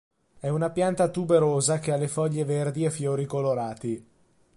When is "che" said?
1.77-1.91